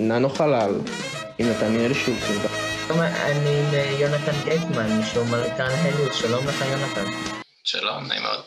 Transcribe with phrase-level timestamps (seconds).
[0.00, 0.74] ננו חלל
[1.38, 2.36] עם נתניאל שולצין.
[2.90, 7.10] אני עם יונתן גייטמן, שהוא מלכן הליוס, שלום לך יונתן.
[7.64, 8.40] שלום, נעים מאוד.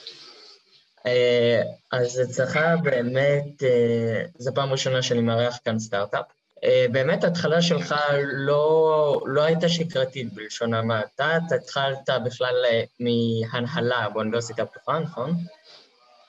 [1.06, 1.62] אה,
[1.92, 6.26] אז אצלך באמת, אה, זו פעם ראשונה שאני מארח כאן סטארט-אפ.
[6.64, 12.56] אה, באמת ההתחלה שלך לא, לא הייתה שגרתית בלשון המעטה, אתה התחלת בכלל
[13.00, 15.36] מהנהלה באוניברסיטה הפתוחה, נכון?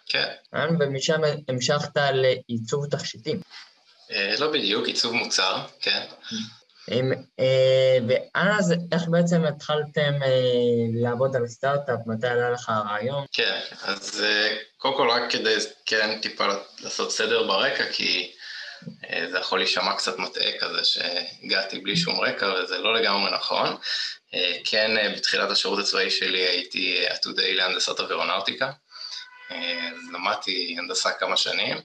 [0.06, 0.29] כן.
[0.80, 3.41] ומשם המשכת לעיצוב תכשיטים.
[4.39, 6.02] לא בדיוק, עיצוב מוצר, כן.
[7.41, 10.28] אה, ואז איך בעצם התחלתם אה,
[11.02, 11.98] לעבוד על סטארט-אפ?
[12.06, 13.25] מתי עלה לך הרעיון?
[13.33, 15.56] כן, אז אה, קודם כל רק כדי
[15.87, 16.47] כן טיפה
[16.80, 18.33] לעשות סדר ברקע, כי
[19.30, 23.77] זה יכול להישמע קצת מטעה כזה שהגעתי בלי שום רקע וזה לא לגמרי נכון.
[24.64, 28.70] כן, בתחילת השירות הצבאי שלי הייתי עתודאי להנדסת אווירונאוטיקה.
[30.12, 31.77] למדתי הנדסה כמה שנים.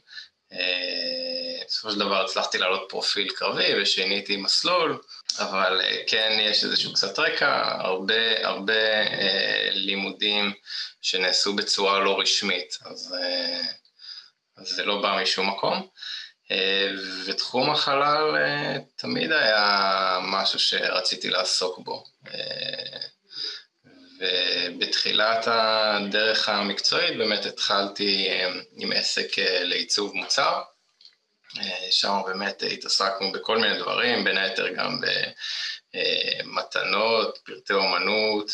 [1.70, 5.02] בסופו של דבר הצלחתי לעלות פרופיל קרבי ושיניתי מסלול,
[5.40, 10.54] אבל אה, כן יש איזשהו קצת רקע, הרבה הרבה אה, לימודים
[11.02, 13.62] שנעשו בצורה לא רשמית, אז, אה,
[14.58, 15.88] אז זה לא בא משום מקום.
[16.52, 16.92] אה,
[17.26, 22.04] ותחום החלל אה, תמיד היה משהו שרציתי לעסוק בו.
[22.28, 23.00] אה,
[24.20, 30.62] ובתחילת הדרך המקצועית באמת התחלתי אה, עם עסק אה, לעיצוב מוצר.
[31.60, 35.02] אה, שם באמת התעסקנו בכל מיני דברים, בין היתר גם
[36.44, 38.52] במתנות, פרטי אומנות,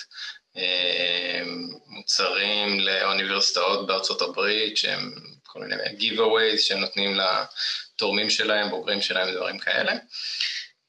[1.88, 5.11] מוצרים לאוניברסיטאות בארצות הברית, שהם
[5.44, 9.94] כל מיני giveaways שהם נותנים לתורמים שלהם, בוגרים שלהם, דברים כאלה.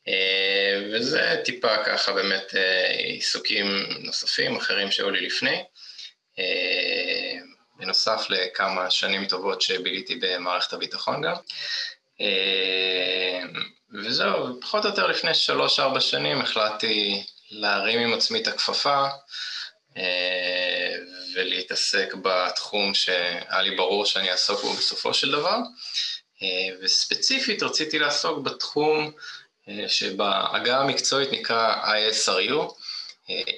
[0.09, 3.67] אה, וזה טיפה ככה באמת אה, עיסוקים
[3.99, 5.65] נוספים, אחרים שהיו לי לפני.
[6.39, 7.35] אה,
[7.79, 11.35] בנוסף לכמה שנים טובות שביליתי במערכת הביטחון גם.
[13.95, 19.07] וזהו, פחות או יותר לפני שלוש-ארבע שנים החלטתי להרים עם עצמי את הכפפה
[21.35, 25.59] ולהתעסק בתחום שהיה לי ברור שאני אעסוק בו בסופו של דבר.
[26.83, 29.13] וספציפית רציתי לעסוק בתחום
[29.89, 32.73] שבעגה המקצועית נקרא ISRU,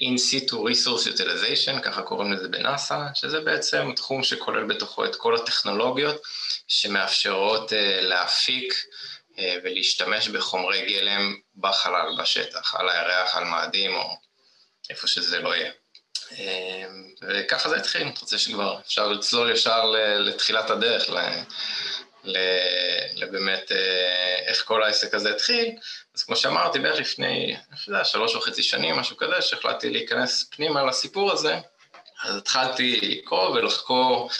[0.00, 5.36] In situ Resource Utilization, ככה קוראים לזה בנאסא, שזה בעצם תחום שכולל בתוכו את כל
[5.36, 6.22] הטכנולוגיות
[6.69, 8.74] שמאפשרות אה, להפיק
[9.38, 14.16] אה, ולהשתמש בחומרי גלם בחלל, בשטח, על הירח, על מאדים או
[14.90, 15.70] איפה שזה לא יהיה.
[16.38, 16.86] אה,
[17.22, 19.84] וככה זה התחיל, אני רוצה שכבר אפשר לצלול ישר
[20.19, 21.10] לתחילת הדרך,
[23.15, 23.73] לבאמת
[24.47, 25.71] איך כל העסק הזה התחיל,
[26.15, 30.84] אז כמו שאמרתי, בערך לפני, אני יודע, שלוש וחצי שנים, משהו כזה, שהחלטתי להיכנס פנימה
[30.84, 31.59] לסיפור הזה,
[32.23, 34.31] אז התחלתי לקרוא ולחקור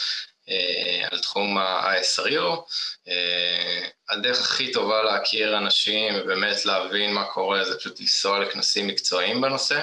[0.49, 2.59] אה, על תחום ה-ISRU.
[3.07, 9.41] אה, הדרך הכי טובה להכיר אנשים ובאמת להבין מה קורה זה פשוט לנסוע לכנסים מקצועיים
[9.41, 9.81] בנושא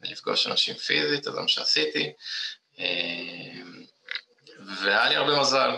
[0.00, 2.12] ולפגוש אנשים פיזית, אז זה מה שעשיתי.
[2.78, 2.84] אה,
[4.82, 5.76] והיה לי הרבה מזל אה,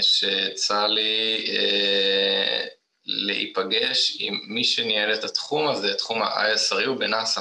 [0.00, 2.66] שיצא לי אה,
[3.06, 7.40] להיפגש עם מי שניהל את התחום הזה, תחום ה-ISRU בנאסא.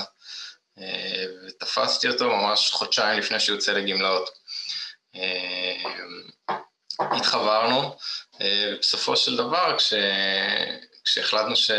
[0.80, 4.30] אה, ותפסתי אותו ממש חודשיים לפני שהוא יוצא לגמלאות.
[7.00, 7.96] התחברנו,
[8.40, 9.94] ובסופו של דבר, כש...
[11.06, 11.72] כשהחלטנו ש...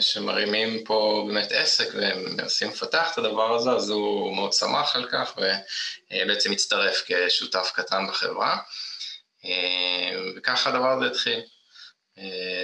[0.00, 5.34] שמרימים פה באמת עסק ומנסים לפתח את הדבר הזה, אז הוא מאוד שמח על כך
[5.36, 8.58] ובעצם הצטרף כשותף קטן בחברה.
[10.36, 11.40] וככה הדבר הזה התחיל.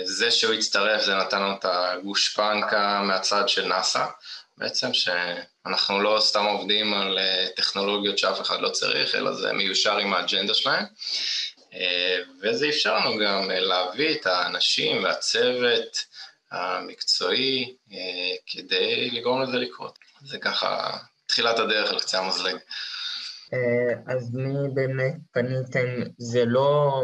[0.05, 4.05] זה שהוא הצטרף זה נתן לנו את הגושפנקה מהצד של נאסא,
[4.59, 7.19] בעצם שאנחנו לא סתם עובדים על
[7.57, 10.85] טכנולוגיות שאף אחד לא צריך, אלא זה מיושר עם האג'נדה שלהם.
[12.43, 16.05] וזה אפשר לנו גם להביא את האנשים והצוות
[16.51, 17.77] המקצועי
[18.47, 19.99] כדי לגרום לזה לקרות.
[20.21, 20.97] זה ככה
[21.27, 22.57] תחילת הדרך על קצה המזלג.
[24.07, 25.89] אז מי באמת פניתם,
[26.19, 27.03] זה לא,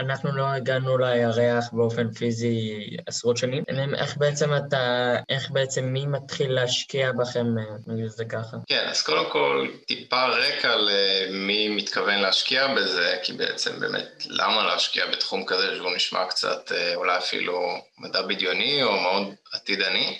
[0.00, 6.52] אנחנו לא הגענו לירח באופן פיזי עשרות שנים, איך בעצם אתה, איך בעצם מי מתחיל
[6.52, 7.46] להשקיע בכם,
[7.86, 8.56] נגיד זה ככה?
[8.66, 15.06] כן, אז קודם כל טיפה רקע למי מתכוון להשקיע בזה, כי בעצם באמת למה להשקיע
[15.06, 17.60] בתחום כזה שהוא נשמע קצת אולי אפילו
[17.98, 20.18] מדע בדיוני או מאוד עתידני.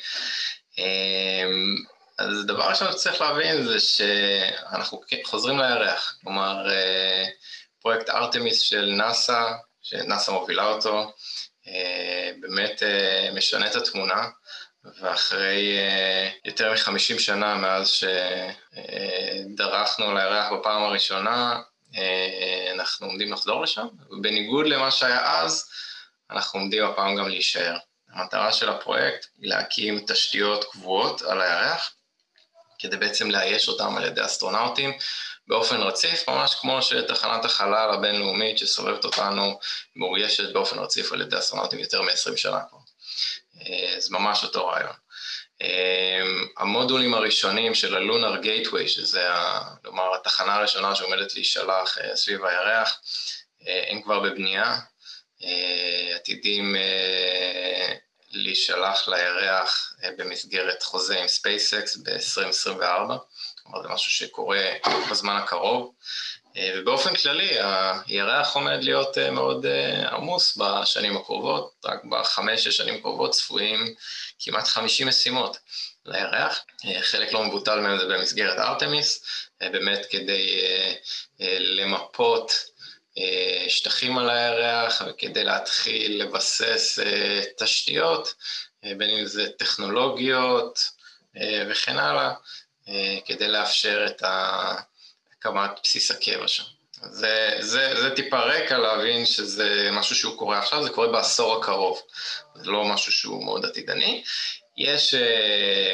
[2.20, 6.66] אז דבר ראשון שצריך להבין זה שאנחנו חוזרים לירח, כלומר
[7.80, 9.42] פרויקט ארתמיס של נאסא,
[9.82, 11.12] שנאסא מובילה אותו,
[12.40, 12.82] באמת
[13.34, 14.28] משנה את התמונה,
[15.00, 15.76] ואחרי
[16.44, 17.88] יותר מחמישים שנה מאז
[19.48, 21.60] שדרכנו לירח בפעם הראשונה,
[22.74, 25.70] אנחנו עומדים לחזור לשם, ובניגוד למה שהיה אז,
[26.30, 27.76] אנחנו עומדים הפעם גם להישאר.
[28.12, 31.92] המטרה של הפרויקט היא להקים תשתיות קבועות על הירח,
[32.80, 34.92] כדי בעצם לאייש אותם על ידי אסטרונאוטים
[35.50, 39.58] באופן רציף, ממש כמו שתחנת החלל הבינלאומית שסובבת אותנו
[39.96, 42.78] מאוישת באופן רציף על ידי אסטרונאוטים יותר מ-20 שנה כבר.
[43.60, 44.92] אה, זה ממש אותו רעיון.
[45.62, 46.22] אה,
[46.58, 49.28] המודולים הראשונים של ה-Lunar Gateway, שזה,
[49.82, 53.00] כלומר, התחנה הראשונה שעומדת להישלח אה, סביב הירח,
[53.90, 54.78] הם כבר בבנייה,
[56.14, 56.76] עתידים
[58.30, 63.14] להישלח לירח במסגרת חוזה עם SpaceX ב-2024,
[63.62, 64.72] כלומר זה משהו שקורה
[65.10, 65.92] בזמן הקרוב.
[66.56, 67.50] אה, ובאופן כללי,
[68.06, 73.94] הירח עומד להיות אה, מאוד אה, עמוס בשנים הקרובות, רק בחמש-שש שנים הקרובות צפויים
[74.38, 75.56] כמעט 50 משימות
[76.06, 76.64] לירח,
[77.00, 79.24] חלק לא מבוטל מהם זה במסגרת ארתמיס,
[79.60, 80.60] באמת כדי
[81.58, 82.52] למפות
[83.68, 86.98] שטחים על הירח וכדי להתחיל לבסס
[87.58, 88.34] תשתיות,
[88.82, 90.84] בין אם זה טכנולוגיות
[91.70, 92.32] וכן הלאה,
[93.26, 94.22] כדי לאפשר את.
[95.40, 96.62] הקמת בסיס הקבע שם.
[96.92, 102.02] זה, זה, זה טיפה רקע להבין שזה משהו שהוא קורה עכשיו, זה קורה בעשור הקרוב,
[102.54, 104.24] זה לא משהו שהוא מאוד עתידני.
[104.76, 105.14] יש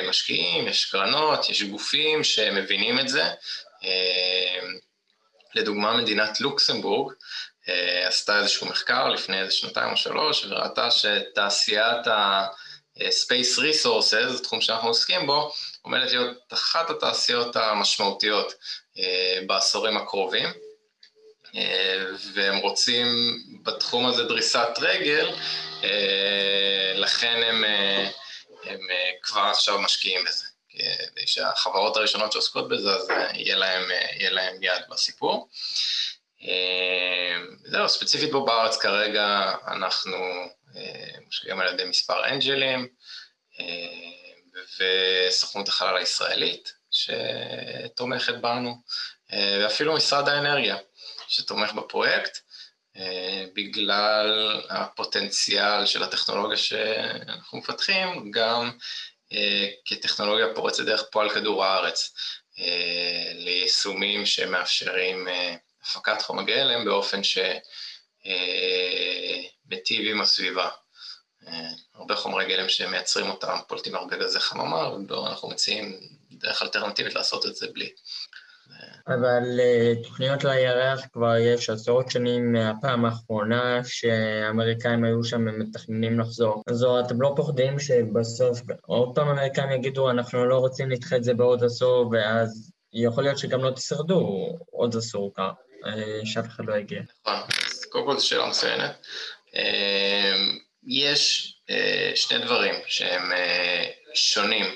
[0.09, 3.25] משקיעים, יש קרנות, יש גופים שמבינים את זה.
[5.57, 7.71] לדוגמה, מדינת לוקסמבורג uh,
[8.09, 15.27] עשתה איזשהו מחקר לפני איזה שנתיים או שלוש, וראתה שתעשיית ה-Space Resources, תחום שאנחנו עוסקים
[15.27, 18.55] בו, עומדת להיות אחת התעשיות המשמעותיות
[18.99, 20.49] אה, בעשורים הקרובים,
[21.57, 22.05] אה,
[22.35, 23.07] והם רוצים
[23.63, 25.31] בתחום הזה דריסת רגל,
[25.85, 27.65] אה, לכן הם,
[28.65, 28.81] הם
[29.23, 30.56] כבר עכשיו משקיעים בזה.
[30.77, 35.49] כדי שהחברות הראשונות שעוסקות בזה, אז יהיה להם, יהיה להם יד בסיפור.
[37.65, 40.17] זהו, ספציפית פה בארץ כרגע אנחנו
[41.29, 42.89] משקיעים על ידי מספר אנג'לים
[44.79, 48.83] וסוכנות החלל הישראלית, שתומכת בנו,
[49.33, 50.77] אה, ואפילו משרד האנרגיה
[51.29, 52.39] שתומך בפרויקט,
[52.97, 58.71] אה, בגלל הפוטנציאל של הטכנולוגיה שאנחנו מפתחים, גם אה,
[59.85, 62.15] כטכנולוגיה פורצת דרך פה על כדור הארץ,
[63.35, 65.29] ליישומים שמאפשרים
[65.83, 67.21] הפקת חומר גלם באופן
[69.65, 70.71] שמיטיב עם הסביבה.
[71.95, 76.01] הרבה חומרי גלם שמייצרים אותם פולטים הרבה גזי חממה, ואנחנו מציעים
[76.31, 77.91] דרך אלטרנטיבית לעשות את זה בלי.
[79.09, 86.21] אבל אה, תוכניות לירח כבר יש עשרות שנים מהפעם האחרונה שהאמריקאים היו שם הם מתכננים
[86.21, 86.63] לחזור.
[86.67, 91.35] אז אתם לא פוחדים שבסוף עוד פעם האמריקאים יגידו אנחנו לא רוצים לדחות את זה
[91.35, 95.51] בעוד עשור ואז יכול להיות שגם לא תשרדו עוד עשור כאן,
[95.87, 97.01] אה, שאף אחד לא יגיע.
[97.27, 99.07] נכון, אז קודם כל זו שאלה מצוינת.
[99.57, 100.35] אה,
[100.87, 101.55] יש
[102.15, 103.23] שני דברים שהם
[104.15, 104.67] שונים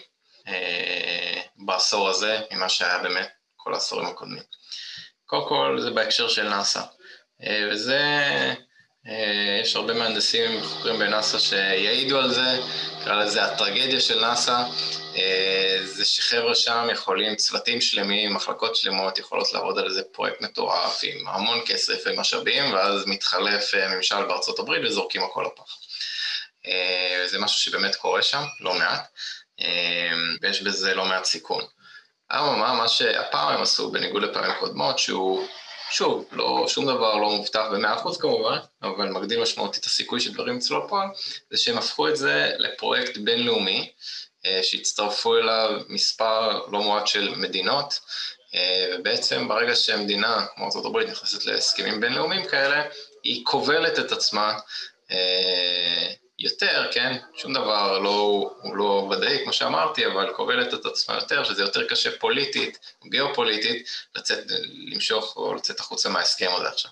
[1.66, 3.39] בעשור הזה ממה שהיה באמת
[3.70, 4.42] כל העשורים הקודמים.
[5.26, 6.82] קודם כל זה בהקשר של נאס"א,
[7.42, 8.00] אה, וזה,
[9.06, 12.60] אה, יש הרבה מהנדסים וחוקרים בנאס"א שיעידו על זה,
[13.00, 14.62] נקרא לזה הטרגדיה של נאס"א,
[15.84, 21.28] זה שחבר'ה שם יכולים, צוותים שלמים, מחלקות שלמות, יכולות לעבוד על איזה פרויקט מטורף עם
[21.28, 25.76] המון כסף ומשאבים, ואז מתחלף ממשל בארצות הברית וזורקים הכל לפח.
[27.26, 29.08] זה משהו שבאמת קורה שם, לא מעט.
[30.42, 31.64] ויש בזה לא מעט סיכון.
[32.32, 35.46] אממה, מה שהפעם הם עשו, בניגוד לפעמים קודמות, שהוא,
[35.90, 41.08] שוב, לא, שום דבר לא מובטח ב-100% כמובן, אבל מגדיל משמעותית הסיכוי שדברים יצאו לפועל,
[41.50, 43.92] זה שהם הפכו את זה לפרויקט בינלאומי,
[44.46, 48.00] אה, שהצטרפו אליו מספר לא מועט של מדינות,
[48.54, 52.82] אה, ובעצם ברגע שמדינה כמו ארה"ב נכנסת להסכמים בינלאומיים כאלה,
[53.22, 54.58] היא כובלת את עצמה
[55.10, 56.10] אה,
[56.40, 57.16] יותר, כן?
[57.36, 61.88] שום דבר לא, הוא לא ודאי, כמו שאמרתי, אבל כובלת את עצמה יותר, שזה יותר
[61.88, 64.44] קשה פוליטית, גיאופוליטית, לצאת,
[64.92, 66.90] למשוך או לצאת החוצה מההסכם הזה עכשיו.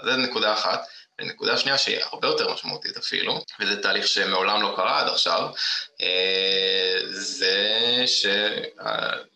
[0.00, 0.86] אז זו נקודה אחת.
[1.20, 5.48] ונקודה שנייה שהיא הרבה יותר משמעותית אפילו, וזה תהליך שמעולם לא קרה עד עכשיו,
[6.00, 7.68] אה, זה
[8.06, 8.26] ש...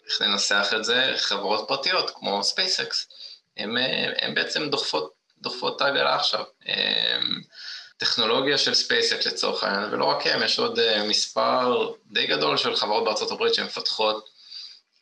[0.07, 1.15] איך ננסח את זה?
[1.17, 3.09] חברות פרטיות כמו SpaceX,
[3.57, 6.45] הן בעצם דוחפות, דוחפות את העגלה עכשיו.
[6.69, 7.19] אה,
[8.03, 12.77] טכנולוגיה של SpaceX לצורך העניין, ולא רק הם, יש עוד אה, מספר די גדול של
[12.77, 14.29] חברות בארצות הברית שמפתחות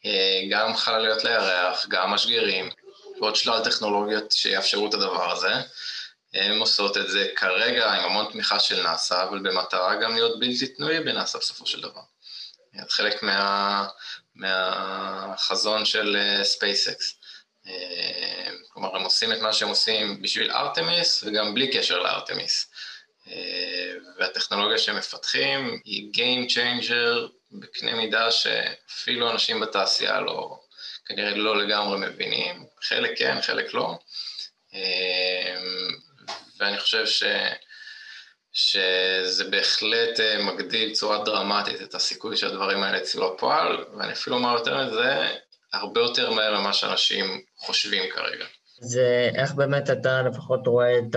[0.07, 2.71] אה, גם חלליות לירח, גם משגרים,
[3.21, 5.52] ועוד שלל טכנולוגיות שיאפשרו את הדבר הזה.
[6.35, 10.66] הן עושות את זה כרגע עם המון תמיכה של נאס"א, אבל במטרה גם להיות בלתי
[10.66, 12.00] תלויים בנאס"א בסופו של דבר.
[12.88, 13.87] חלק מה,
[14.35, 16.16] מהחזון של.
[17.66, 22.66] אה, כלומר, הם עושים את מה שהם עושים בשביל ארתמיס וגם בלי קשר לארתמיס.
[24.19, 30.61] והטכנולוגיה שהם מפתחים היא Game Changer בקנה מידה שאפילו אנשים בתעשייה לא,
[31.07, 33.99] כנראה לא לגמרי מבינים, חלק כן, חלק לא,
[36.59, 37.23] ואני חושב ש...
[38.53, 44.59] שזה בהחלט אה, מגדיל בצורה דרמטית את הסיכוי שהדברים האלה יצאו לפועל, ואני אפילו אומר
[44.59, 45.39] יותר מזה,
[45.73, 48.47] הרבה יותר מהר ממה שאנשים חושבים כרגע.
[48.82, 51.16] זה איך באמת אתה לפחות רואה את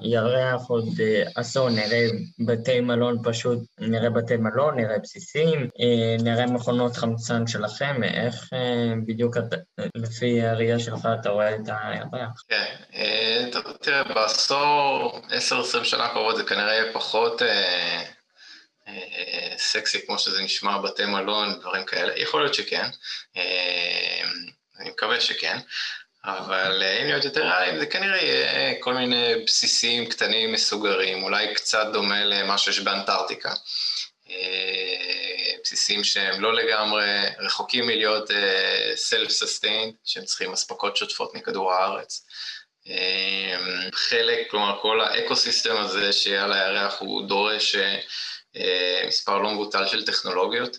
[0.00, 2.06] הירח עוד אה, עשור, נראה
[2.46, 8.92] בתי מלון פשוט, נראה בתי מלון, נראה בסיסים, אה, נראה מכונות חמצן שלכם, איך אה,
[9.06, 9.36] בדיוק
[9.94, 12.42] לפי הראייה שלך אתה רואה את הירח?
[12.48, 13.50] כן,
[13.80, 15.20] תראה, בעשור,
[15.80, 17.42] 10-20 שנה קרובות זה כנראה פחות
[19.56, 22.88] סקסי כמו שזה נשמע, בתי מלון, דברים כאלה, יכול להיות שכן,
[24.80, 25.58] אני מקווה שכן.
[26.26, 31.54] אבל אה, אם להיות יותר ריאליים, זה כנראה יהיה כל מיני בסיסים קטנים מסוגרים, אולי
[31.54, 33.54] קצת דומה למה שיש באנטארקטיקה.
[34.30, 37.04] אה, בסיסים שהם לא לגמרי
[37.38, 42.26] רחוקים מלהיות אה, self-sustained, שהם צריכים אספקות שוטפות מכדור הארץ.
[43.92, 47.76] חלק, כלומר כל האקו-סיסטם הזה שיהיה על הירח הוא דורש
[49.06, 50.78] מספר לא מבוטל של טכנולוגיות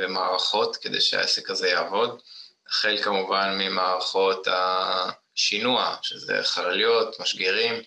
[0.00, 2.20] ומערכות כדי שהעסק הזה יעבוד.
[2.68, 7.82] החל כמובן ממערכות השינוע, שזה חלליות, משגרים,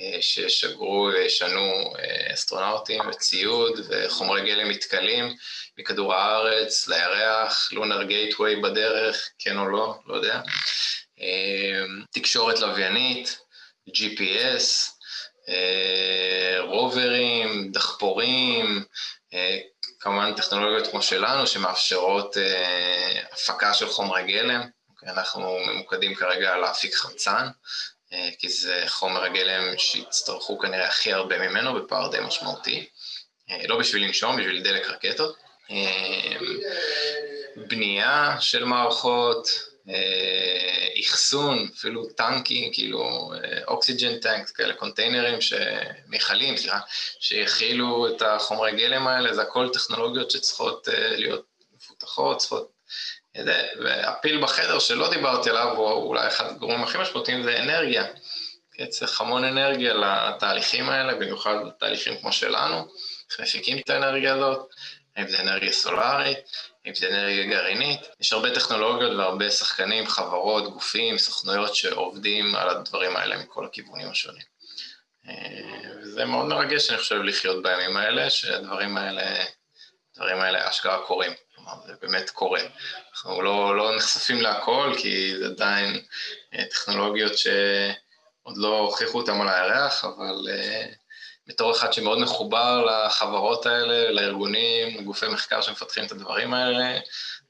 [0.00, 5.36] אה, שישגרו וישנו אה, אסטרונאוטים וציוד וחומרי גלם מתכלים
[5.78, 10.40] מכדור הארץ לירח, לונר גייטווי בדרך, כן או לא, לא יודע,
[11.20, 13.38] אה, תקשורת לוויינית,
[13.88, 14.90] GPS,
[16.60, 18.84] רוברים, דחפורים,
[20.00, 26.60] כמובן טכנולוגיות כמו שלנו שמאפשרות אה, הפקה של חומרי גלם, אוקיי, אנחנו ממוקדים כרגע על
[26.60, 27.46] להפיק חמצן,
[28.12, 32.88] אה, כי זה חומר הגלם שיצטרכו כנראה הכי הרבה ממנו בפער די משמעותי,
[33.50, 35.36] אה, לא בשביל לנשום, בשביל דלק רקטות.
[35.70, 36.36] אה,
[37.56, 39.48] בנייה של מערכות,
[41.00, 43.32] אחסון, אפילו טנקים, כאילו
[43.68, 45.38] אוקסיג'ן טנק, כאלה קונטיינרים,
[46.08, 46.78] מכלים, סליחה,
[47.20, 52.80] שיכילו את החומרי גלם האלה, זה הכל טכנולוגיות שצריכות אה, להיות מפותחות, צריכות...
[53.80, 58.06] והפיל בחדר שלא דיברתי עליו, הוא אולי אחד הגורמים הכי משמעותיים, זה אנרגיה.
[58.88, 62.86] צריך המון אנרגיה לתהליכים האלה, במיוחד תהליכים כמו שלנו,
[63.30, 64.68] איך מפיקים את האנרגיה הזאת,
[65.16, 66.38] האם זה אנרגיה סולארית,
[66.86, 68.00] אם זה אנרגיה גרעינית.
[68.20, 74.42] יש הרבה טכנולוגיות והרבה שחקנים, חברות, גופים, סוכנויות שעובדים על הדברים האלה מכל הכיוונים השונים.
[76.02, 79.44] וזה מאוד מרגש, אני חושב, לחיות בימים האלה, שהדברים האלה,
[80.12, 81.32] הדברים האלה אשכרה קורים.
[81.54, 82.60] כלומר, זה באמת קורה.
[83.10, 86.04] אנחנו לא, לא נחשפים להכל, כי זה עדיין
[86.54, 90.99] אה, טכנולוגיות שעוד לא הוכיחו אותן על הירח, אבל uh,
[91.50, 96.98] בתור אחד שמאוד מחובר לחברות האלה, לארגונים, לגופי מחקר שמפתחים את הדברים האלה,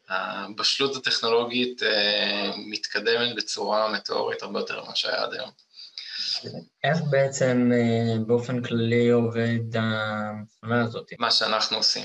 [0.09, 5.51] הבשלות הטכנולוגית אה, מתקדמת בצורה מטאורית הרבה יותר ממה שהיה עד היום.
[6.85, 11.13] איך בעצם אה, באופן כללי עובד ההפעלה הזאת?
[11.19, 12.05] מה שאנחנו עושים.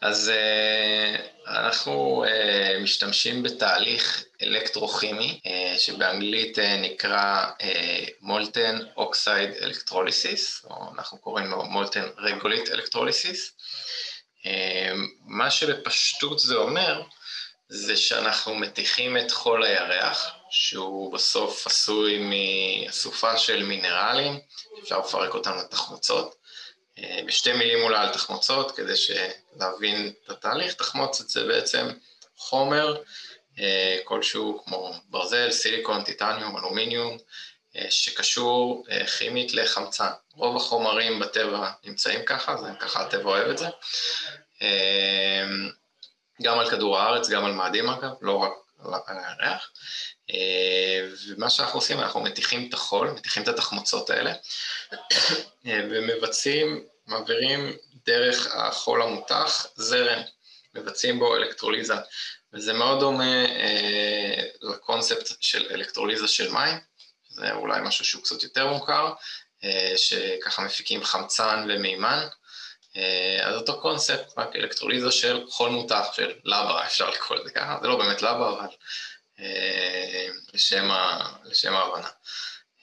[0.00, 5.40] אז אה, אנחנו אה, משתמשים בתהליך אלקטרוכימי,
[5.78, 7.46] שבאנגלית נקרא
[8.20, 13.52] molten oxide electrolysis, או אנחנו קוראים לו molten regolith electrolysis.
[15.26, 17.02] מה שבפשטות זה אומר,
[17.74, 24.40] זה שאנחנו מתיכים את חול הירח, שהוא בסוף עשוי מאסופה של מינרלים,
[24.82, 26.34] אפשר לפרק אותם לתחמוצות.
[26.98, 28.92] אה, בשתי מילים אולי על תחמוצות, כדי
[29.56, 31.88] להבין את התהליך, תחמוצת זה בעצם
[32.36, 32.96] חומר
[33.58, 37.16] אה, כלשהו כמו ברזל, סיליקון, טיטניום, אלומיניום,
[37.76, 38.86] אה, שקשור
[39.18, 40.10] כימית לחמצן.
[40.34, 43.66] רוב החומרים בטבע נמצאים ככה, זה ככה הטבע אוהב את זה.
[46.42, 48.44] גם על כדור הארץ, גם על מאדים אגב, לא
[48.84, 49.70] רק על הירח.
[50.30, 54.32] אה, ומה שאנחנו עושים, אנחנו מתיחים את החול, מתיחים את התחמוצות האלה,
[55.66, 60.22] אה, ומבצעים, מעבירים דרך החול המותח זרם,
[60.74, 61.94] מבצעים בו אלקטרוליזה,
[62.52, 66.78] וזה מאוד דומה אה, לקונספט של אלקטרוליזה של מים,
[67.28, 69.12] זה אולי משהו שהוא קצת יותר מוכר,
[69.64, 72.26] אה, שככה מפיקים חמצן ומימן,
[73.42, 77.88] אז אותו קונספט, רק אלקטרוליזה של חול מותח, של לבה, אפשר לקרוא לזה ככה, זה
[77.88, 78.66] לא באמת לבה, אבל
[79.40, 82.08] אה, לשם, ה, לשם ההבנה.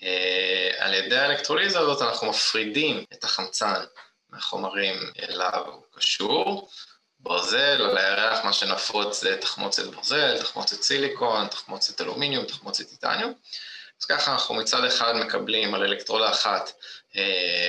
[0.03, 3.83] אה, על ידי האלקטרוליזה הזאת אנחנו מפרידים את החמצן
[4.29, 6.69] מהחומרים אליו הוא קשור.
[7.19, 13.33] ברזל, על הירח מה שנפוץ זה תחמוצת ברזל, תחמוצת סיליקון, תחמוצת אלומיניום, תחמוצת טיטניום.
[14.01, 16.71] אז ככה אנחנו מצד אחד מקבלים על אלקטרודה אחת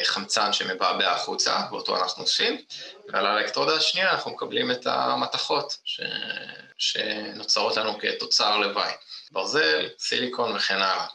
[0.05, 2.61] חמצן שמבעבע החוצה, ואותו אנחנו עושים,
[3.09, 6.01] ועל האלקטרודה השנייה אנחנו מקבלים את המתכות ש...
[6.79, 8.93] שנוצרות לנו כתוצר לוואי,
[9.31, 11.07] ברזל, סיליקון וכן הלאה.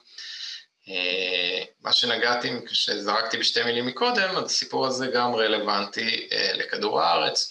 [1.81, 7.49] מה שנגעתי, כשזרקתי בשתי מילים מקודם, אז הסיפור הזה גם רלוונטי לכדור הארץ.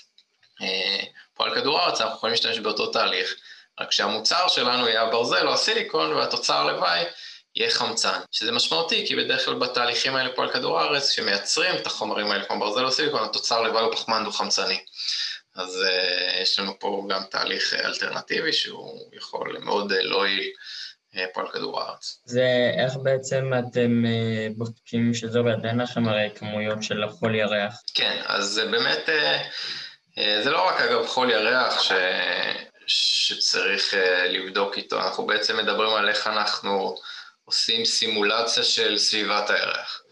[1.34, 3.34] פה על כדור הארץ אנחנו יכולים להשתמש באותו תהליך,
[3.80, 7.04] רק שהמוצר שלנו יהיה הברזל או הסיליקון והתוצר לוואי
[7.56, 11.86] יהיה חמצן, שזה משמעותי כי בדרך כלל בתהליכים האלה פה על כדור הארץ, כשמייצרים את
[11.86, 14.78] החומרים האלה כמו ברזל או סיליקון, התוצר לוואי הוא פחמן דו-חמצני.
[15.56, 20.50] אז uh, יש לנו פה גם תהליך אלטרנטיבי שהוא יכול מאוד uh, להועיל
[21.14, 22.20] uh, פה על כדור הארץ.
[22.24, 25.64] זה איך בעצם אתם uh, בודקים שזה עובד?
[25.64, 27.82] אין לכם הרי כמויות של חול ירח.
[27.94, 29.10] כן, אז זה באמת, uh,
[30.18, 31.92] uh, זה לא רק אגב חול ירח ש...
[32.86, 33.96] שצריך uh,
[34.28, 36.94] לבדוק איתו, אנחנו בעצם מדברים על איך אנחנו
[37.44, 40.02] עושים סימולציה של סביבת הירח,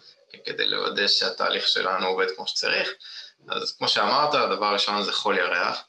[0.44, 2.90] כדי לוודא שהתהליך שלנו עובד כמו שצריך.
[3.48, 5.84] אז כמו שאמרת, הדבר הראשון זה חול ירח.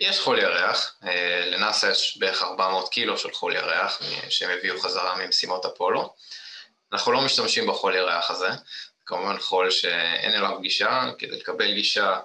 [0.00, 0.96] יש חול ירח,
[1.46, 6.14] לנאסא יש בערך 400 קילו של חול ירח שהם הביאו חזרה ממשימות אפולו.
[6.92, 8.48] אנחנו לא משתמשים בחול ירח הזה,
[9.06, 12.20] כמובן חול שאין אליו גישה, כדי לקבל גישה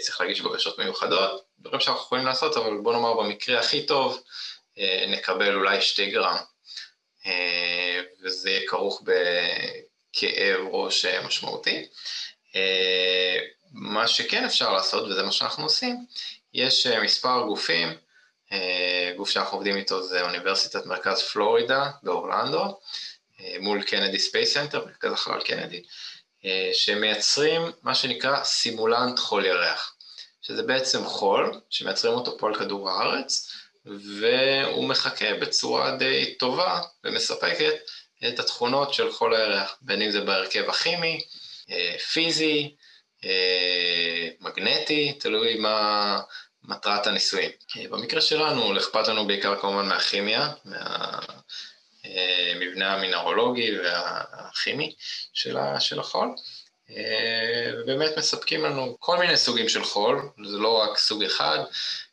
[0.00, 4.22] צריך להגיש בקשות מיוחדות, דברים שאנחנו יכולים לעשות, אבל בוא נאמר במקרה הכי טוב
[5.08, 6.42] נקבל אולי שתי גרם אה,
[8.22, 11.86] וזה יהיה כרוך בכאב ראש משמעותי.
[12.56, 13.38] אה,
[13.72, 16.06] מה שכן אפשר לעשות, וזה מה שאנחנו עושים,
[16.54, 17.88] יש אה, מספר גופים,
[19.16, 22.78] גוף שאנחנו עובדים איתו זה אוניברסיטת מרכז פלורידה באורלנדו,
[23.60, 25.82] מול Kennedy Space Center, מרכז החלל קנדי,
[26.72, 29.94] שמייצרים מה שנקרא simulant חול ירח,
[30.42, 33.52] שזה בעצם חול שמייצרים אותו פה על כדור הארץ,
[33.86, 37.74] והוא מחכה בצורה די טובה ומספקת
[38.28, 41.20] את התכונות של חול הירח, בין אם זה בהרכב הכימי,
[41.70, 42.74] אה, פיזי,
[43.24, 46.20] אה, מגנטי, תלוי מה
[46.62, 47.50] מטרת הניסויים.
[47.76, 50.52] אה, במקרה שלנו, אכפת לנו בעיקר כמובן מהכימיה,
[52.04, 54.94] מהמבנה המינרולוגי והכימי
[55.32, 56.28] של החול.
[57.78, 61.58] ובאמת מספקים לנו כל מיני סוגים של חול, זה לא רק סוג אחד,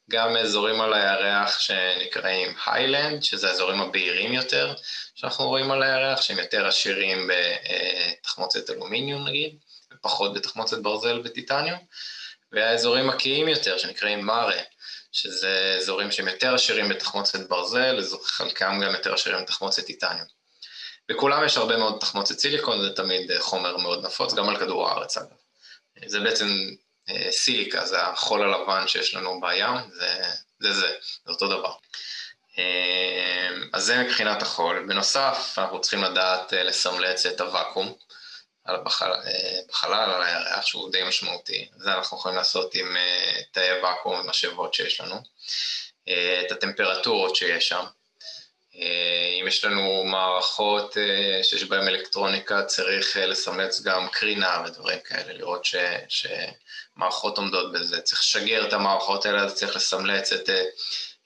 [0.10, 4.74] גם אזורים על הירח שנקראים היילנד, שזה האזורים הבהירים יותר
[5.16, 7.30] שאנחנו רואים על הירח, שהם יותר עשירים
[8.22, 9.56] בתחמוצת אלומיניום נגיד,
[9.94, 11.80] ופחות בתחמוצת ברזל וטיטניום,
[12.52, 14.62] והאזורים הקיים יותר שנקראים מארה,
[15.12, 20.28] שזה אזורים שהם יותר עשירים בתחמוצת ברזל, חלקם גם יותר עשירים בתחמוצת טיטניום.
[21.10, 25.18] בכולם יש הרבה מאוד תחמוצת סיליקון, זה תמיד חומר מאוד נפוץ, גם על כדור הארץ
[25.18, 25.28] אגב.
[26.06, 26.48] זה בעצם
[27.30, 30.24] סיליקה, זה החול הלבן שיש לנו בים, זה
[30.60, 30.88] זה, זה,
[31.26, 31.74] זה אותו דבר.
[32.58, 34.86] אה, אז זה מבחינת החול.
[34.88, 37.94] בנוסף, אנחנו צריכים לדעת אה, לסמלץ את הוואקום
[38.84, 39.14] בחלל,
[39.70, 41.70] בחלל על הירח, שהוא די משמעותי.
[41.78, 42.98] זה אנחנו יכולים לעשות עם
[43.52, 45.16] תאי ואקום ומשאבות שיש לנו.
[46.04, 47.86] את הטמפרטורות שיש שם.
[49.42, 50.98] אם יש לנו מערכות
[51.44, 55.76] שיש בהן אלקטרוניקה, צריך לסמלץ גם קרינה ודברים כאלה, לראות ש...
[56.10, 56.28] ש...
[57.00, 60.50] מערכות עומדות בזה, צריך לשגר את המערכות האלה, אז צריך לסמלץ את,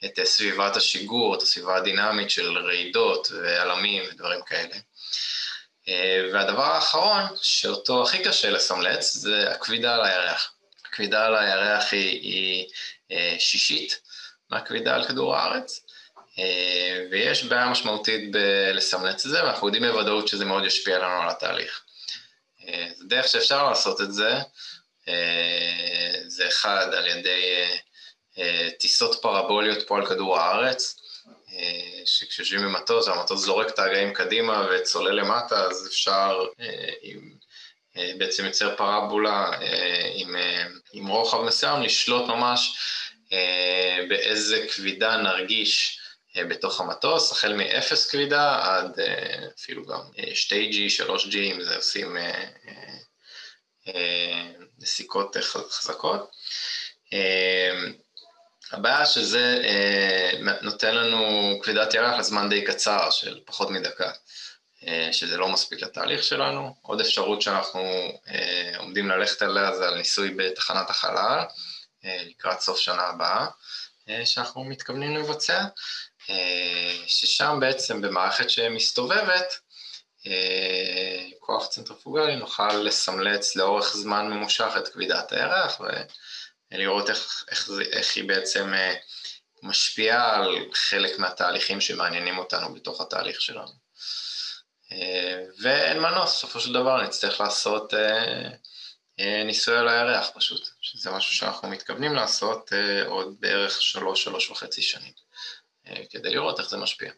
[0.06, 4.76] את סביבת השיגור, את הסביבה הדינמית של רעידות ועלמים ודברים כאלה.
[6.34, 10.54] והדבר האחרון, שאותו הכי קשה לסמלץ, זה הכבידה על הירח.
[10.86, 12.68] הכבידה על הירח היא, היא
[13.12, 14.00] אה, שישית
[14.50, 15.86] מהכבידה על כדור הארץ,
[16.40, 21.30] אה, ויש בעיה משמעותית בלסמלץ את זה, ואנחנו יודעים בוודאות שזה מאוד ישפיע לנו על
[21.30, 21.82] התהליך.
[22.68, 24.42] אה, זה דרך שאפשר לעשות את זה, אה,
[26.28, 27.76] זה אחד על ידי אה,
[28.38, 30.96] אה, טיסות פרבוליות פה על כדור הארץ,
[32.06, 36.46] שכשיושבים במטוס והמטוס זורק את ההגאים קדימה וצולל למטה, אז אפשר
[37.02, 37.34] עם,
[38.18, 39.52] בעצם יוצר פרבולה
[40.16, 40.36] עם,
[40.94, 42.78] עם רוחב מסוים, לשלוט ממש
[44.10, 46.00] באיזה כבידה נרגיש
[46.36, 49.00] בתוך המטוס, החל מאפס כבידה עד
[49.60, 50.02] אפילו גם
[50.34, 52.18] 2G, 3G, אם זה עושים
[54.80, 55.38] נסיקות
[55.72, 56.32] חזקות.
[57.13, 57.93] אמ,
[58.72, 64.12] הבעיה שזה אה, נותן לנו כבידת ירח לזמן די קצר של פחות מדקה,
[64.88, 66.76] אה, שזה לא מספיק לתהליך שלנו.
[66.82, 67.82] עוד אפשרות שאנחנו
[68.28, 71.43] אה, עומדים ללכת עליה זה על ניסוי בתחנת החלל,
[72.04, 73.48] לקראת סוף שנה הבאה,
[74.26, 75.65] שאנחנו מתכוונים לבצע,
[77.08, 79.60] ששם בעצם במערכת שמסתובבת,
[80.28, 85.82] אה, כוח צנטריפוגלי נוכל לסמלץ לאורך זמן ממושך את כבידת הירח
[86.72, 88.96] ולראות איך, איך, איך היא בעצם אה,
[89.64, 93.84] משפיעה על חלק מהתהליכים שמעניינים אותנו בתוך התהליך שלנו.
[95.62, 97.94] ואין מנוס, בסופו של דבר נצטרך לעשות
[99.46, 102.74] ניסוי על הירח פשוט, שזה משהו שאנחנו מתכוונים לעשות
[103.06, 105.14] עוד בערך שלוש, שלוש וחצי שנים,
[106.10, 107.12] כדי לראות איך זה משפיע.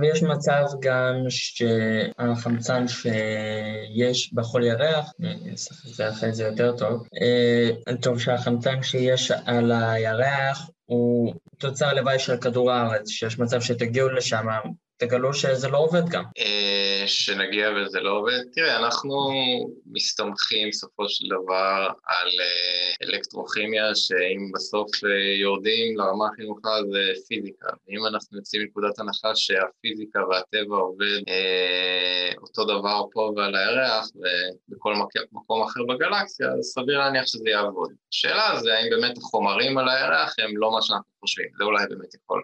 [0.00, 7.06] ויש מצב גם שהחמצן שיש בחול ירח, אני אסך את זה אחרי זה יותר טוב,
[8.02, 14.46] טוב שהחמצן שיש על הירח הוא תוצר לוואי של כדור הארץ, שיש מצב שתגיעו לשם
[14.98, 16.24] תגלו שזה לא עובד גם.
[16.38, 18.38] אה, שנגיע וזה לא עובד?
[18.52, 19.14] תראה, אנחנו
[19.86, 27.20] מסתמכים בסופו של דבר על אה, אלקטרוכימיה, שאם בסוף אה, יורדים לרמה הכי נמוכה זה
[27.28, 27.68] פיזיקה.
[27.88, 31.20] ואם אנחנו יוצאים מנקודת הנחה שהפיזיקה והטבע עובד
[32.42, 34.06] אותו דבר פה ועל הירח
[34.68, 34.94] ובכל
[35.32, 37.92] מקום אחר בגלקסיה, אז סביר להניח שזה יעבוד.
[38.12, 42.14] השאלה זה האם באמת החומרים על הירח הם לא מה שאנחנו חושבים, זה אולי באמת
[42.14, 42.42] יכול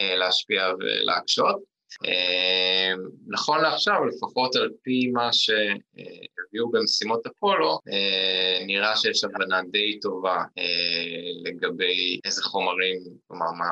[0.00, 1.75] להשפיע ולהקשות.
[2.04, 10.00] אמ, נכון לעכשיו, לפחות על פי מה שהביאו במשימות אפולו, אה, נראה שיש הבנה די
[10.00, 13.70] טובה אה, לגבי איזה חומרים, כלומר מה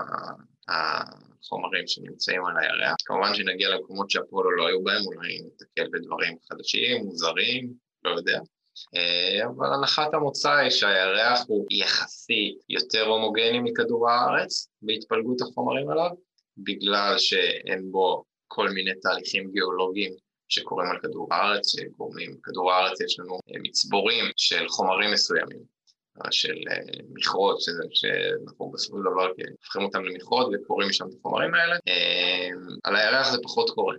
[0.68, 2.94] החומרים שנמצאים על הירח.
[3.05, 7.72] כמובן שנגיע למקומות שאפולו לא היו בהם, אולי נתקל בדברים חדשים, מוזרים,
[8.05, 8.40] לא יודע.
[8.96, 16.11] אה, אבל הנחת המוצא היא שהירח הוא יחסית יותר הומוגני מכדור הארץ בהתפלגות החומרים עליו,
[16.57, 20.14] בגלל שאין בו כל מיני תהליכים גיאולוגיים
[20.49, 25.74] שקורים על כדור הארץ, שגורמים, כדור הארץ יש לנו אה, מצבורים של חומרים מסוימים,
[26.31, 26.77] של אה,
[27.14, 27.59] מכרות,
[27.90, 29.27] שאנחנו בסופו של דבר
[29.59, 31.77] הופכים אותם למכרות וקוראים משם את החומרים האלה.
[31.88, 32.48] אה,
[32.85, 33.94] על הירח זה פחות קורה.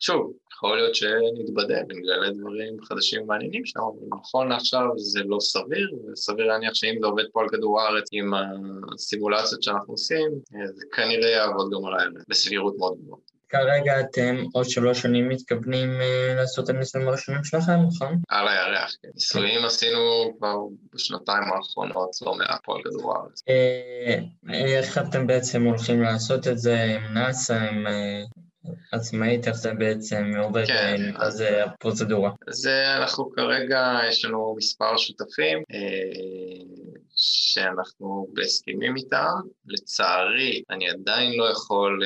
[0.00, 5.90] שוב, יכול להיות שנתבדה ונגלה דברים חדשים ומעניינים שם, אבל נכון לעכשיו זה לא סביר,
[6.12, 8.32] וסביר להניח שאם זה עובד פה על כדור הארץ עם
[8.94, 10.30] הסימולציות שאנחנו עושים,
[10.74, 13.20] זה כנראה יעבוד גם על הירח, בסבירות מאוד גבוהה.
[13.52, 18.18] כרגע אתם עוד שלוש שנים מתכוונים uh, לעשות את הניסויים הראשונים שלכם, נכון?
[18.28, 19.08] על הירח, כן.
[19.14, 20.56] ניסויים עשינו כבר
[20.94, 23.42] בשנתיים האחרונות לא מעט פה על כדור הארץ.
[23.42, 27.86] Uh, איך אתם בעצם הולכים לעשות את זה עם נאס"א, עם
[28.92, 32.30] עצמאית, איך זה בעצם עובד, כן, אז זה הפרוצדורה?
[32.50, 35.62] זה אנחנו כרגע, יש לנו מספר שותפים
[37.16, 39.40] שאנחנו בהסכמים איתם.
[39.66, 42.02] לצערי, אני עדיין לא יכול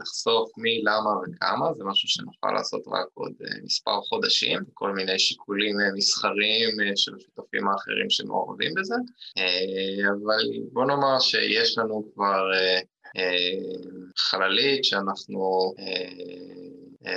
[0.00, 3.32] לחשוף מי, למה וכמה, זה משהו שנוכל לעשות רק עוד
[3.64, 8.94] מספר חודשים, כל מיני שיקולים מסחריים של השותפים האחרים שמעורבים בזה,
[10.08, 12.50] אבל בוא נאמר שיש לנו כבר
[14.16, 16.57] חללית שאנחנו אה, אה,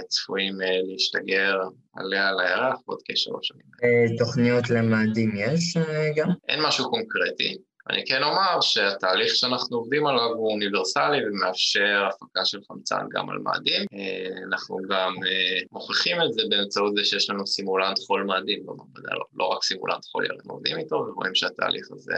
[0.08, 1.56] צפויים אה, להשתגר
[1.96, 4.18] עליה על הירח בעוד כשלוש שנים.
[4.18, 5.78] תוכניות למאדים יש
[6.16, 6.30] גם?
[6.48, 7.58] אין משהו קונקרטי.
[7.90, 13.38] אני כן אומר שהתהליך שאנחנו עובדים עליו הוא אוניברסלי ומאפשר הפקה של חמצן גם על
[13.38, 13.86] מאדים.
[14.48, 15.16] אנחנו גם
[15.72, 20.06] מוכיחים את זה באמצעות זה שיש לנו סימולנט חול מאדים במעבדה, לא, לא רק סימולנט
[20.06, 22.18] חול ירד עובדים איתו, ורואים שהתהליך הזה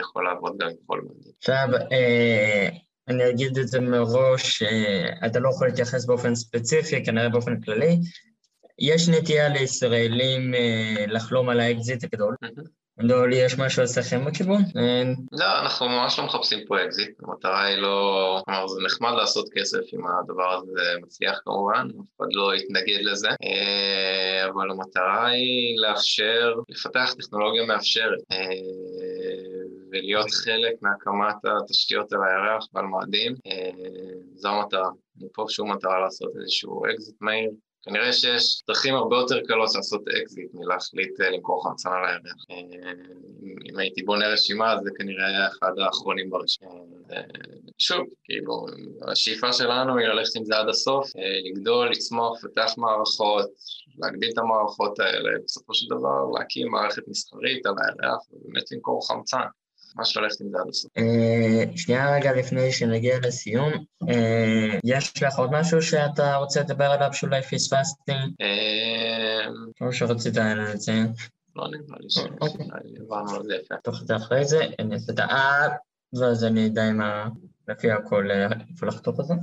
[0.00, 1.32] יכול לעבוד גם עם חול מאדים.
[1.38, 1.66] עכשיו,
[3.08, 4.62] אני אגיד את זה מראש,
[5.26, 7.98] אתה לא יכול להתייחס באופן ספציפי, כנראה באופן כללי.
[8.78, 12.36] יש נטייה לישראלים אה, לחלום על האקזיט הגדול.
[12.98, 14.62] אולי יש משהו אצלכם בכיוון?
[15.32, 18.42] לא, אנחנו ממש לא מחפשים פה אקזיט, המטרה היא לא...
[18.44, 23.28] כלומר, זה נחמד לעשות כסף אם הדבר הזה מצליח כמובן, אף אחד לא יתנגד לזה,
[23.28, 28.20] אה, אבל המטרה היא לאפשר, לפתח טכנולוגיה מאפשרת.
[29.92, 33.70] ולהיות חלק מהקמת התשתיות על הירח ועל מאדים, אה,
[34.34, 34.90] זו המטרה.
[35.20, 37.50] אין פה שום מטרה לעשות איזשהו אקזיט מהיר.
[37.84, 42.44] כנראה שיש דרכים הרבה יותר קלות לעשות אקזיט מלהחליט אה, למכור חמצן על הירח.
[42.50, 42.92] אה,
[43.70, 46.70] אם הייתי בונה רשימה, זה כנראה היה אחד האחרונים ברשימה.
[47.78, 48.66] שוב, כאילו,
[49.08, 51.10] השאיפה שלנו היא ללכת עם זה עד הסוף,
[51.44, 53.50] לגדול, לצמוח, לפתח מערכות,
[53.98, 59.46] להגדיל את המערכות האלה, בסופו של דבר להקים מערכת מסחרית על הירח ובאמת למכור חמצן.
[59.96, 60.90] ממש ללכת עם זה עד הסוף.
[60.98, 63.72] אה, שנייה רגע לפני שנגיע לסיום,
[64.08, 68.12] אה, יש לך עוד משהו שאתה רוצה לדבר עליו שאולי פספסתי?
[68.12, 69.46] אה,
[69.80, 71.12] או שרצית לציין?
[71.56, 73.74] לא נראה לי שעברנו על זה יפה.
[73.84, 75.68] תוך זה אחרי זה, אני אעשה את ה...
[76.12, 77.28] ואז אני אדע ה...
[77.68, 78.30] לפי הכל
[78.70, 79.34] איפה לחתוך את זה.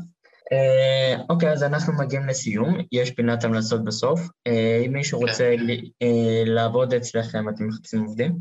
[0.52, 4.20] אה, אוקיי, אז אנחנו מגיעים לסיום, יש פינת המלצות בסוף.
[4.48, 5.26] אה, אם מישהו כן.
[5.28, 5.56] רוצה
[6.02, 8.38] אה, לעבוד אצלכם, אתם מחפשים עובדים?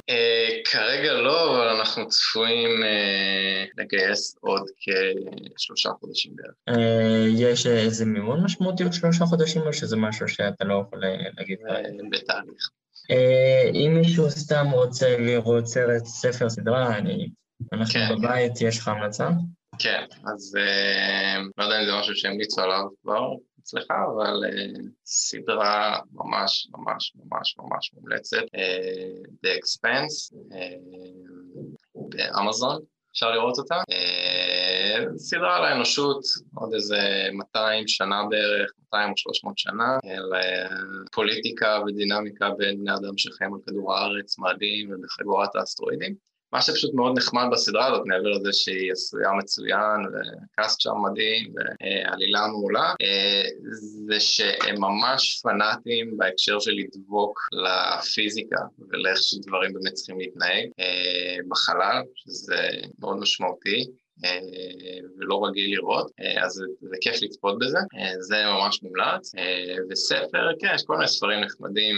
[0.64, 2.70] כרגע לא, אבל אנחנו צפויים
[3.78, 4.66] לגייס עוד
[5.56, 6.78] כשלושה חודשים בערך.
[7.36, 11.02] יש איזה מימון משמעותי עוד שלושה חודשים, או שזה משהו שאתה לא יכול
[11.36, 11.58] להגיד?
[12.10, 12.70] בתהליך.
[13.74, 17.28] אם מישהו סתם רוצה לראות סרט, ספר, סדרה, אני...
[17.72, 18.16] אנחנו כן.
[18.16, 19.28] בבית, יש לך המלצה?
[19.78, 24.42] כן, אז אה, לא יודע אם זה משהו שהמליצו עליו כבר, אצלך, אבל
[25.04, 28.42] סדרה ממש ממש ממש ממש מומלצת,
[29.44, 30.36] The Expense
[31.94, 32.82] באמזון.
[33.12, 33.74] אפשר לראות אותה.
[35.16, 36.20] סדרה על האנושות,
[36.54, 36.98] עוד איזה
[37.32, 40.40] 200 שנה בערך, 200 או 300 שנה, על
[41.12, 46.14] פוליטיקה ודינמיקה בין בני אדם שחיים על כדור הארץ, מאדים ובחגורת האסטרואידים.
[46.52, 52.46] מה שפשוט מאוד נחמד בסדרה הזאת, מעבר לזה שהיא עשויה מצוין, וקאסט שם מדהים, ועלילה
[52.46, 52.94] מעולה,
[54.06, 60.68] זה שהם ממש פנאטים בהקשר של לדבוק לפיזיקה ולאיך שדברים באמת צריכים להתנהג
[61.48, 62.56] בחלל, שזה
[62.98, 63.84] מאוד משמעותי.
[65.18, 67.78] ולא רגיל לראות, אז זה כיף לצפות בזה,
[68.18, 69.32] זה ממש מומלץ.
[69.90, 71.96] וספר, כן, יש כל מיני ספרים נחמדים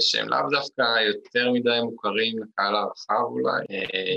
[0.00, 3.64] שהם לאו דווקא יותר מדי מוכרים לקהל הרחב אולי,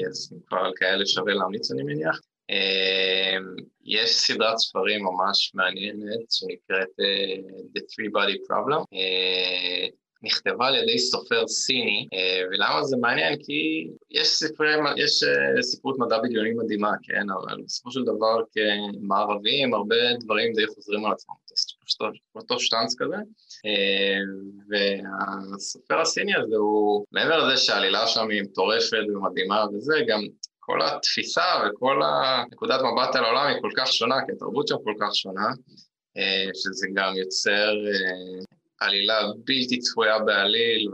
[0.09, 2.19] אז כבר על כאלה שווה להמליץ אני מניח.
[3.85, 6.89] יש סדרת ספרים ממש מעניינת שנקראת
[7.77, 8.85] The Three Body Problem.
[10.23, 12.07] נכתבה על ידי סופר סיני,
[12.51, 13.36] ולמה זה מעניין?
[13.43, 15.23] כי יש ספרי, יש
[15.62, 17.25] ספרות מדע בדיוני מדהימה, כן?
[17.29, 21.36] אבל בסופו של דבר כמערבים, הרבה דברים די חוזרים על עצמם,
[22.36, 23.15] אותו שטאנץ כזה.
[24.69, 30.21] והסופר הסיני הזה הוא, מעבר לזה שהעלילה שם היא מטורפת ומדהימה וזה, גם
[30.60, 34.93] כל התפיסה וכל הנקודת מבט על העולם היא כל כך שונה, כי התרבות שם כל
[35.01, 35.47] כך שונה,
[36.53, 37.73] שזה גם יוצר
[38.81, 40.89] עלילה בלתי צפויה בעליל,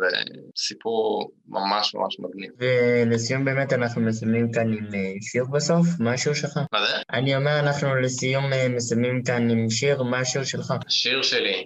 [0.55, 2.51] וסיפור ממש ממש מגניב.
[2.57, 4.87] ולסיום באמת אנחנו מסיימים כאן עם
[5.21, 6.59] שיר בסוף, מה השיר שלך?
[6.73, 6.93] מה זה?
[7.13, 8.43] אני אומר, אנחנו לסיום
[8.75, 10.73] מסיימים כאן עם שיר, מה השיר שלך?
[10.87, 11.65] השיר שלי,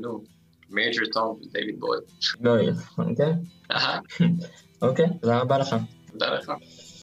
[0.00, 0.24] נו,
[0.70, 1.98] מייג'ר טום, דיוויד בוי.
[2.40, 2.66] בוי,
[2.98, 3.32] אוקיי?
[4.82, 5.76] אוקיי, תודה רבה לך.
[6.12, 6.52] תודה לך.